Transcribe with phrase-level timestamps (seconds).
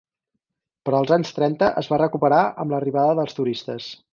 [0.89, 3.93] Però als anys setanta es va recuperar amb l'arribada dels turistes.